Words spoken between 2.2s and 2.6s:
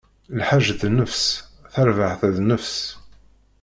d